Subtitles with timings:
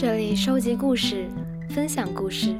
[0.00, 1.28] 这里收集故事，
[1.68, 2.56] 分享故事。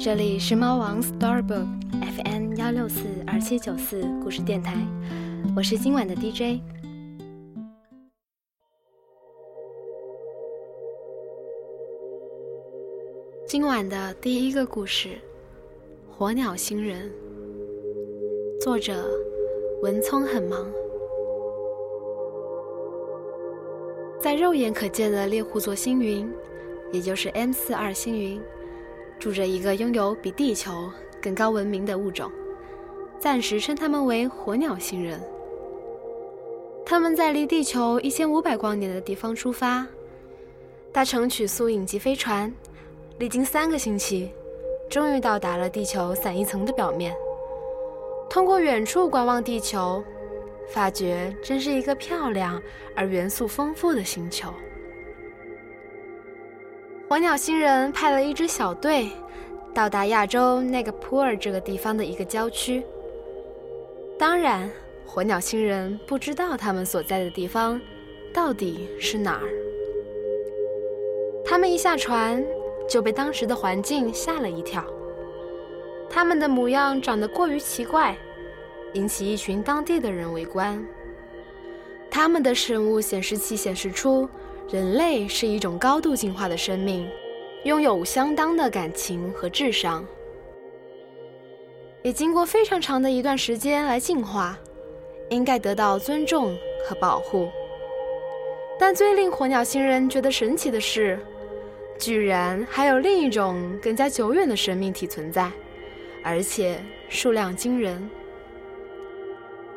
[0.00, 4.84] 这里是猫王 Storybook FM 幺六四二七九四故事电台，
[5.56, 6.60] 我是今晚的 DJ。
[13.46, 15.10] 今晚的第一个故事，
[16.18, 17.08] 《火鸟星人》，
[18.60, 19.08] 作者
[19.82, 20.66] 文聪很忙。
[24.26, 26.28] 在肉眼可见的猎户座星云，
[26.90, 28.42] 也就是 M 四二星云，
[29.20, 30.90] 住着一个拥有比地球
[31.22, 32.28] 更高文明的物种，
[33.20, 35.20] 暂时称他们为火鸟星人。
[36.84, 39.86] 他们在离地球一千五百光年的地方出发，
[40.90, 42.52] 搭乘曲速影击飞船。
[43.18, 44.32] 历经三个星期，
[44.90, 47.14] 终于到达了地球散一层的表面。
[48.28, 50.02] 通过远处观望地球，
[50.68, 52.60] 发觉真是一个漂亮
[52.94, 54.52] 而元素丰富的星球。
[57.08, 59.10] 火鸟星人派了一支小队，
[59.72, 62.82] 到达亚洲那个普尔这个地方的一个郊区。
[64.18, 64.70] 当然，
[65.04, 67.80] 火鸟星人不知道他们所在的地方
[68.32, 69.48] 到底是哪儿。
[71.44, 72.44] 他们一下船。
[72.88, 74.84] 就被当时的环境吓了一跳。
[76.08, 78.16] 他们的模样长得过于奇怪，
[78.94, 80.84] 引起一群当地的人围观。
[82.10, 84.28] 他们的生物显示器显示出，
[84.70, 87.08] 人类是一种高度进化的生命，
[87.64, 90.04] 拥有相当的感情和智商，
[92.02, 94.58] 也经过非常长的一段时间来进化，
[95.28, 96.56] 应该得到尊重
[96.88, 97.48] 和保护。
[98.78, 101.18] 但最令火鸟星人觉得神奇的是。
[101.98, 105.50] 居然还有另一种更加久远的生命体存在，
[106.22, 108.06] 而且数量惊人。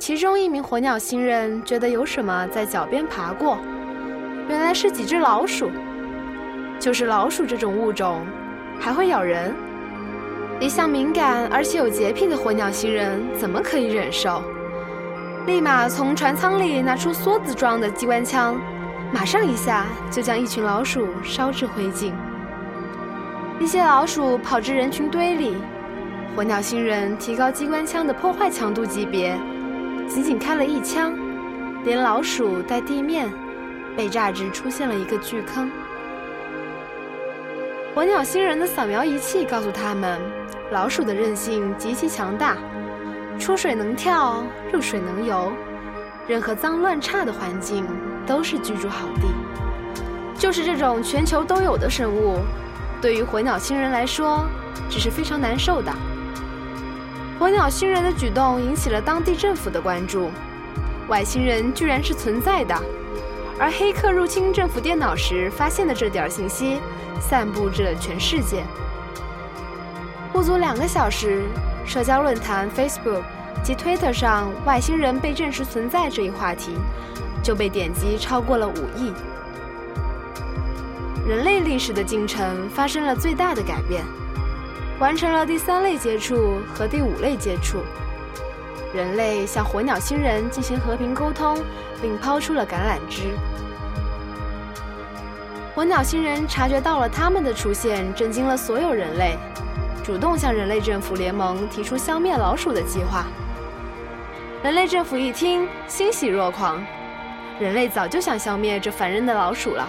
[0.00, 3.58] 其中一名火鸟星人觉得有什么在脚边爬过，
[4.48, 5.70] 原来是几只老鼠。
[6.78, 8.24] 就是老鼠这种物种，
[8.80, 9.54] 还会咬人。
[10.58, 14.42] 一向敏感而且有洁癖的火鸟星人怎么可以忍受？
[15.46, 18.58] 立马从船舱里拿出梭子状的机关枪。
[19.12, 22.14] 马上一下就将一群老鼠烧至灰烬。
[23.58, 25.56] 一些老鼠跑至人群堆里，
[26.34, 29.36] 火鸟星人提高机关枪的破坏强度级别，
[30.10, 31.14] 仅仅开了一枪，
[31.84, 33.32] 连老鼠带地面
[33.96, 35.70] 被炸至出现了一个巨坑。
[37.94, 40.20] 火鸟星人的扫描仪器告诉他们，
[40.72, 42.56] 老鼠的韧性极其强大，
[43.38, 45.52] 出水能跳，入水能游，
[46.26, 47.86] 任何脏乱差的环境。
[48.26, 49.26] 都是居住好地，
[50.38, 52.38] 就是这种全球都有的生物，
[53.00, 54.46] 对于火鸟星人来说，
[54.88, 55.90] 只是非常难受的。
[57.40, 60.30] 火鸟星人的举动引起了当地政府的关注，
[61.08, 62.78] 外星人居然是存在的，
[63.58, 66.78] 而黑客入侵政府电脑时发现的这点信息，
[67.18, 68.62] 散布至了全世界。
[70.34, 71.44] 不足两个小时，
[71.86, 73.22] 社交论坛 Facebook
[73.64, 76.76] 及 Twitter 上外星人被证实存在这一话题。
[77.42, 79.14] 就被点击超过了五亿。
[81.26, 84.04] 人类历史的进程发生了最大的改变，
[85.00, 87.78] 完成了第三类接触和第五类接触。
[88.94, 91.58] 人类向火鸟星人进行和平沟通，
[92.02, 93.30] 并抛出了橄榄枝。
[95.74, 99.38] 火鸟星人察觉到了他们的出现，震惊了所有人类，
[100.04, 103.24] 主动向人类政府联盟提出消灭老鼠的计划。
[104.62, 106.84] 人类政府一听，欣喜若狂。
[107.58, 109.88] 人类早就想消灭这烦人的老鼠了。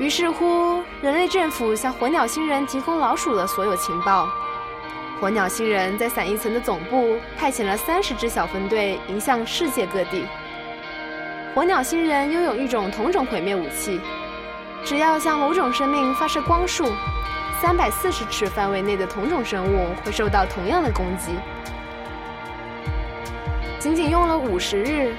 [0.00, 4.26] 于是乎，人类政府向火鸟星人提供老鼠的所有情报。
[5.20, 10.24] 火鸟星人在散一层的总部派遣了三十支小分队，迎向世界各地。
[11.54, 14.00] 火鸟星人拥有一种同种毁灭武器，
[14.86, 16.90] 只要向某种生命发射光束，
[17.60, 21.32] 三百四十尺范围内的同种生物会受到同样的攻击。
[23.78, 25.14] 仅仅用了五十日。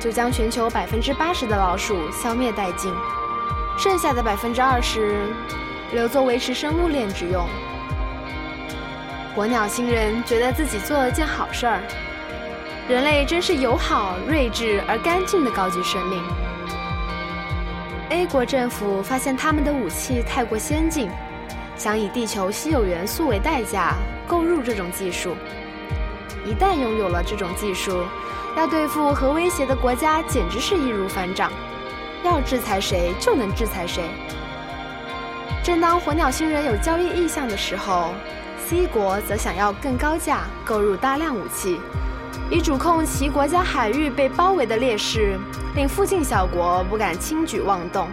[0.00, 2.92] 就将全球百分之八十的老鼠消灭殆尽，
[3.76, 5.26] 剩下的百分之二十
[5.92, 7.46] 留作维持生物链之用。
[9.34, 11.80] 火鸟星人觉得自己做了件好事儿，
[12.88, 16.22] 人类真是友好、睿智而干净的高级生命。
[18.10, 21.10] A 国政府发现他们的武器太过先进，
[21.76, 23.94] 想以地球稀有元素为代价
[24.28, 25.34] 购入这种技术。
[26.46, 28.04] 一旦拥有了这种技术，
[28.56, 31.50] 要对付核威胁的国家简直是易如反掌，
[32.24, 34.04] 要制裁谁就能制裁谁。
[35.62, 38.12] 正当火鸟星人有交易意向的时候
[38.66, 41.80] ，C 国则想要更高价购入大量武器，
[42.50, 45.38] 以主控其国家海域被包围的劣势，
[45.74, 48.08] 令附近小国不敢轻举妄动。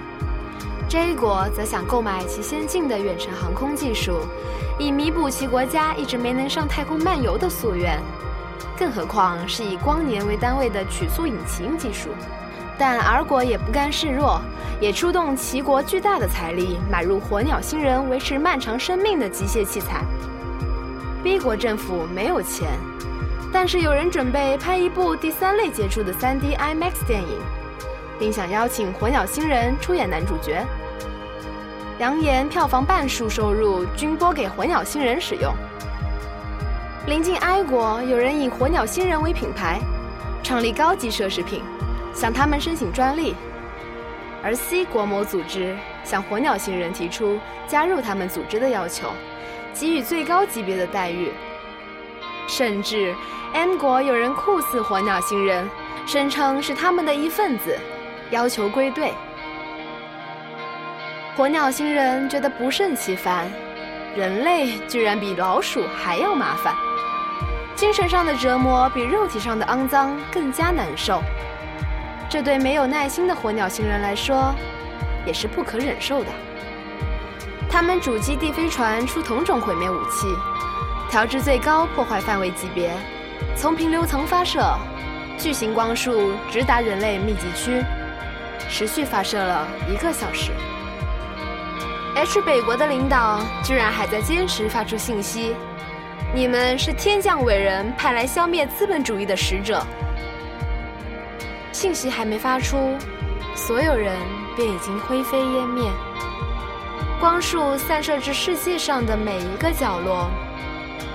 [0.88, 4.20] J 国则想购买其先进的远程航空技术，
[4.78, 7.98] 以弥补其国家一直没能上太空漫游的夙愿。
[8.78, 12.10] 更何况是以光年为单位的曲速引擎技术。
[12.82, 14.42] 但 R 国也不甘示弱，
[14.80, 20.04] 也出动齐国巨大的财力买入火鸟星人维持漫长生命的机械器材。
[21.22, 22.70] B 国政府没有钱，
[23.54, 27.38] 但是有人准备拍一部第三类接触的 3D IMAX 电影，
[28.18, 30.66] 并想邀请火鸟星人出演男主角，
[32.00, 35.54] 扬言票房半数收入均拨给火鸟星人使用。
[37.06, 39.80] 临近 I 国，有人以火鸟星人为品牌，
[40.42, 41.62] 创立高级奢侈品。
[42.14, 43.36] 向他们申请专利，
[44.44, 49.12] 而 C 国某组织向火鸟星人提出加入他们组织的要求，
[49.74, 51.32] 给予最高级别的待遇。
[52.48, 53.16] 甚至
[53.54, 55.70] M 国有人酷似火鸟星人，
[56.06, 57.78] 声称是他们的一份子，
[58.30, 59.14] 要求归队。
[61.38, 63.50] 火鸟星人觉得不胜其烦，
[64.18, 66.76] 人类居然比老鼠还要麻烦，
[67.74, 71.22] 精神上的折磨比肉体上的肮脏更加难受。
[72.32, 74.56] 这对没有耐心的火鸟星人来说，
[75.26, 76.30] 也是不可忍受的。
[77.70, 80.34] 他们主基地飞船出同种毁灭武器，
[81.10, 82.90] 调至最高破坏范围级别，
[83.54, 84.64] 从平流层发射，
[85.38, 87.84] 巨型光束直达人类密集区，
[88.70, 90.52] 持续发射了一个小时。
[92.16, 95.54] H 北国的领导居然还在坚持发出信息
[96.34, 99.86] ：“你们是天降伟人派来消灭资本主义的使者。”
[101.82, 102.96] 信息还没发出，
[103.56, 104.16] 所有人
[104.56, 105.90] 便已经灰飞烟灭。
[107.20, 110.30] 光束散射至世界上的每一个角落，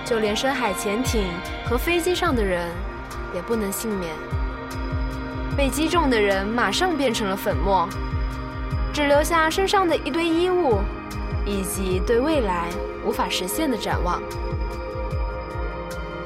[0.05, 1.23] 就连深海潜艇
[1.71, 2.69] 和飞机上的人
[3.33, 4.13] 也不能幸免。
[5.57, 7.89] 被击中的人马上变成了粉末，
[8.93, 10.81] 只留下身上的一堆衣物，
[11.45, 12.67] 以及对未来
[13.05, 14.21] 无法实现的展望。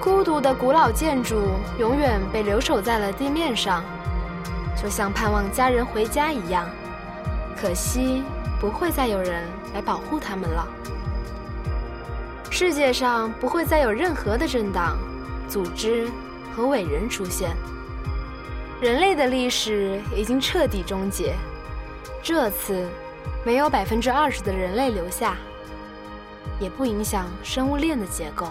[0.00, 1.36] 孤独的古老建筑
[1.78, 3.84] 永远被留守在了地面上。
[4.82, 6.66] 就像盼望家人回家一样，
[7.60, 8.22] 可惜
[8.58, 10.66] 不会再有人来保护他们了。
[12.50, 14.98] 世界上不会再有任何的政党、
[15.48, 16.10] 组织
[16.54, 17.54] 和伟人出现。
[18.80, 21.34] 人类的历史已经彻底终结。
[22.22, 22.88] 这次
[23.44, 25.36] 没有百分之二十的人类留下，
[26.58, 28.48] 也不影响生物链的结构。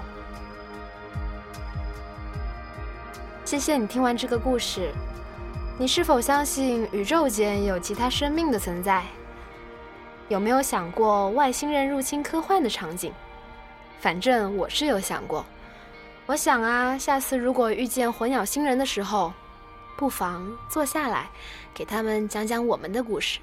[3.43, 4.91] 谢谢你听完这个故事。
[5.81, 9.01] 你是否相信宇宙间有其他生命的存在？
[10.27, 13.13] 有没有想过外星人入侵科幻的场景？
[14.01, 15.45] 反正我是有想过。
[16.25, 19.31] 我想啊，下次如果遇见火鸟星人的时候，
[19.95, 21.29] 不妨坐下来，
[21.73, 23.39] 给他们讲讲我们的故事。